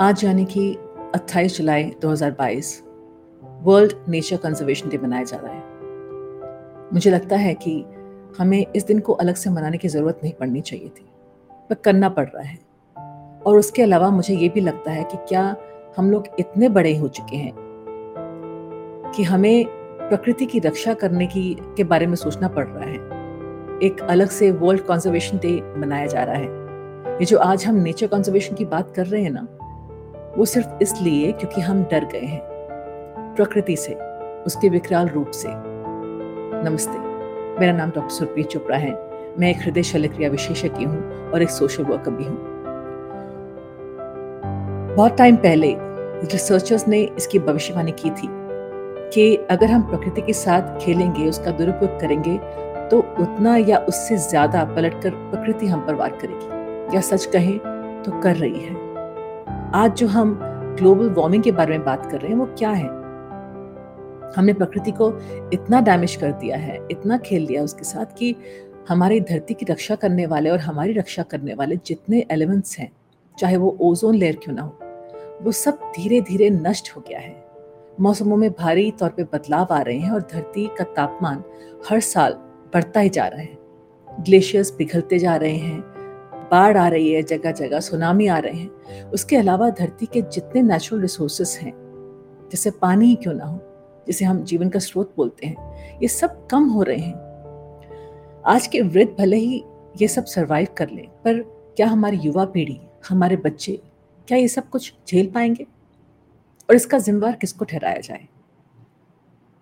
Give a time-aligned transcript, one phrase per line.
[0.00, 0.78] आज यानी कि
[1.14, 2.82] 28 जुलाई 2022
[3.62, 5.62] वर्ल्ड नेचर कंजर्वेशन डे मनाया जा रहा है।
[6.92, 7.84] मुझे लगता है कि
[8.38, 11.08] हमें इस दिन को अलग से मनाने की ज़रूरत नहीं पड़नी चाहिए थी,
[11.50, 12.58] पर करना पड़ रहा है।
[13.46, 15.56] और उसके अलावा मुझे ये भी लगता है कि क्या
[15.96, 17.52] हम लोग इतने बड़े हो चुके हैं
[19.16, 19.64] कि हमें
[20.08, 24.50] प्रकृति की रक्षा करने की, के बारे में सोचना पड़ रहा है। एक अलग से
[24.50, 26.64] वर्ल्ड कंजर्वेशन डे मनाया जा रहा है।
[27.18, 29.48] ये जो आज हम नेचर कंजर्वेशन की बात कर रहे हैं ना
[30.36, 32.40] वो सिर्फ़ इसलिए क्योंकि हम डर गए हैं।
[33.36, 33.94] प्रकृति से,
[34.46, 35.48] उसके विकराल रूप से।
[36.64, 36.98] नमस्ते,
[37.60, 38.92] मेरा नाम डॉक्टर सुरप्रीत चोपड़ा है।
[39.38, 42.36] मैं एक हृदय शल्य क्रिया विशेषज्ञ हूँ और एक सोशल वर्कर भी हूँ।
[44.96, 45.74] बहुत टाइम पहले
[46.24, 48.28] रिसर्चर्स ने इसकी भविष्यवाणी की थी
[49.10, 52.38] कि अगर हम प्रकृति के साथ खेलेंगे, उसका दुरुपयोग करेंगे
[52.88, 57.58] तो उतना या उससे ज़्यादा पलटकर प्रकृति हम पर वार करेगी। या सच कहें
[58.02, 58.85] तो कर रही है।
[59.74, 60.38] आज जो हम
[60.78, 62.86] ग्लोबल वार्मिंग के बारे में बात कर रहे हैं, वो क्या है?
[64.36, 65.08] हमने प्रकृति को
[65.52, 68.34] इतना डैमेज कर दिया है, इतना खेल लिया उसके साथ कि
[68.88, 72.90] हमारी धरती की रक्षा करने वाले और हमारी रक्षा करने वाले जितने एलिमेंट्स हैं,
[73.38, 74.78] चाहे वो ओजोन लेयर क्यों ना हो,
[75.42, 77.44] वो सब धीरे धीरे नष्ट हो गया है।
[78.00, 81.42] मौसमों में भारी तौर पे बदलाव आ रहे हैं और धरती का तापमान
[81.90, 82.32] हर साल
[82.74, 83.58] बढ़ता ही जा रहा है।
[84.08, 85.95] ग्लेशियर्स पिघलते जा रहे हैं
[86.50, 90.62] बाढ़ आ रही है जगह जगह सुनामी आ रहे हैं। उसके अलावा धरती के जितने
[90.62, 91.72] नेचुरल रिसोर्सेस हैं
[92.52, 93.60] जैसे पानी ही क्यों ना हो
[94.06, 97.14] जिसे हम जीवन का स्रोत बोलते हैं ये सब कम हो रहे हैं।
[98.46, 99.64] आज के वृद्ध भले ही
[100.00, 101.42] ये सब सरवाइव कर लें पर
[101.76, 103.80] क्या हमारी युवा पीढ़ी हमारे बच्चे
[104.28, 105.66] क्या ये सब कुछ झेल पाएँगे?
[106.68, 108.26] और इसका जिम्मेवार किसको ठहराया जाए?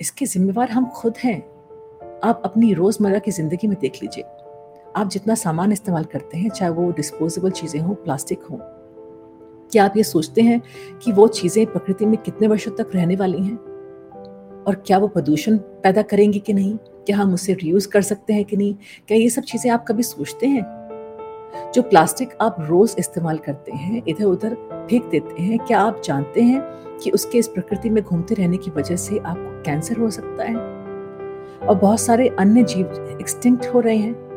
[0.00, 1.40] इसके जिम्मेवार हम खुद हैं।
[2.20, 4.24] आप अपनी रोज़मर्रा की ज़िंदगी में देख लीजिए।
[4.96, 8.58] आप जितना सामान इस्तेमाल करते हैं, चाहे वो डिस्पोजेबल चीज़ें हों प्लास्टिक हों,
[9.72, 10.60] क्या आप ये सोचते हैं
[11.02, 13.56] कि वो चीज़ें प्रकृति में कितने वर्षों तक रहने वाली हैं?
[14.66, 16.76] और क्या वो प्रदूषण पैदा करेंगी कि नहीं?
[16.76, 18.74] क्या हम उसे रियूज कर सकते हैं कि नहीं?
[19.08, 20.62] क्या ये सब चीज़ें आप कभी सोचते हैं?
[21.74, 24.54] जो प्लास्टिक आप रोज इस्तेमाल करते हैं इधर उधर
[24.90, 26.62] फेंक देते हैं, क्या आप जानते हैं
[26.98, 30.56] कि उसके इस प्रकृति में घूमते रहने की वजह से आपको कैंसर हो सकता है?
[31.60, 34.29] और बहुत सारे अन्य जीव एक्सटिंक्ट हो रहे हैं।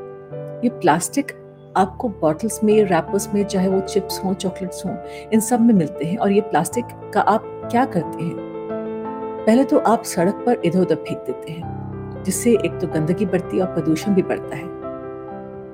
[0.63, 1.31] ये प्लास्टिक
[1.77, 4.95] आपको बॉटल्स में रैपर्स में, चाहे वो चिप्स हों चॉकलेट्स हों,
[5.33, 8.35] इन सब में मिलते हैं। और ये प्लास्टिक का आप क्या करते हैं?
[9.45, 13.57] पहले तो आप सड़क पर इधर उधर फेंक देते हैं, जिससे एक तो गंदगी बढ़ती
[13.57, 14.63] है और प्रदूषण भी बढ़ता है।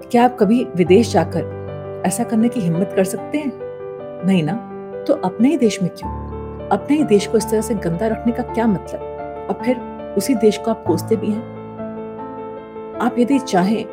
[0.09, 3.51] क्या आप कभी विदेश जाकर ऐसा करने की हिम्मत कर सकते हैं?
[4.25, 4.53] नहीं ना?
[5.07, 6.11] तो अपने ही देश में क्यों?
[6.69, 9.01] अपने ही देश को इस तरह से गंदा रखने का क्या मतलब?
[9.49, 9.79] और फिर
[10.17, 11.59] उसी देश को आप कोसते भी हैं?
[13.01, 13.85] आप यदि चाहें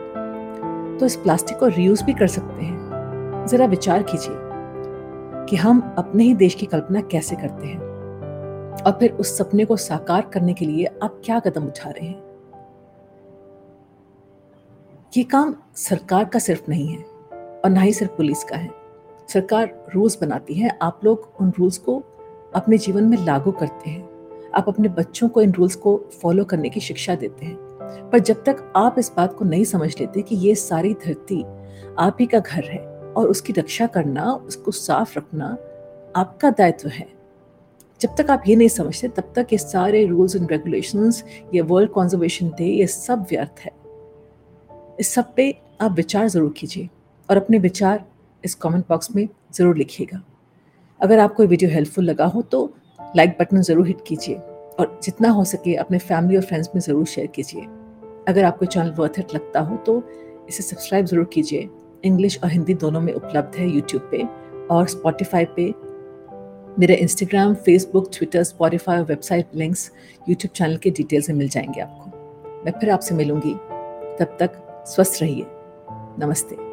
[1.01, 2.77] तो इस प्लास्टिक को रीयूज भी कर सकते हैं।
[3.51, 4.37] जरा विचार कीजिए
[5.47, 7.79] कि हम अपने ही देश की कल्पना कैसे करते हैं
[8.83, 12.27] और फिर उस सपने को साकार करने के लिए आप क्या कदम उठा रहे हैं?
[15.17, 17.03] ये काम सरकार का सिर्फ़ नहीं है
[17.35, 18.71] और ना ही सिर्फ़ पुलिस का है।
[19.29, 22.03] सरकार रूल्स बनाती है। आप लोग उन रूल्स को
[22.55, 24.09] अपने जीवन में लागू करते हैं।
[24.55, 27.66] आप अपने बच्चों को इन रूल्स को फॉलो करने की शिक्षा देते हैं।
[28.13, 31.43] पर जब तक आप इस बात को नहीं समझ लेते कि ये सारी धरती
[31.99, 32.79] आप ही का घर है
[33.13, 35.57] और उसकी रक्षा करना, उसको साफ़ रखना
[36.17, 37.07] आपका दायित्व है।
[38.01, 41.23] जब तक आप ये नहीं समझते, तब तक ये सारे रूल्स एंड रेगुलेशंस
[41.55, 43.73] ये वर्ल्ड कॉन्जर्वेशन डे ये सब व्यर्थ है।
[45.01, 46.89] इस सब पे आप विचार ज़रूर कीजिए
[47.29, 48.05] और अपने विचार
[48.45, 50.23] इस कमेंट बॉक्स में ज़रूर लिखिएगा।
[51.01, 52.65] अगर आपको ये वीडियो हेल्पफुल लगा हो तो
[53.17, 54.39] लाइक बटन ज़रूर हिट कीजिए।
[54.79, 57.63] और जितना हो सके अपने फैमिली और फ्रेंड्स में ज़रूर शेयर कीजिए।
[58.29, 60.03] अगर आपको चैनल वर्थ इट लगता हो तो
[60.49, 61.69] इसे सब्सक्राइब ज़रूर कीजिए।
[62.05, 64.23] इंग्लिश और हिंदी दोनों में उपलब्ध है यूट्यूब पे
[64.75, 65.73] और स्पॉटिफाई पे।
[66.79, 69.91] मेरे इंस्टाग्राम फेसबुक ट्विटर स्पॉटिफाई और वेबसाइट लिंक्स
[70.29, 73.55] यूट्यूब चैनल के डिटेल्स में मिल जाएँगे आपको। मैं फिर आपसे मिलूँगी।
[74.21, 75.47] तब तक स्वस्थ रहिए।
[76.19, 76.66] नमस्ते।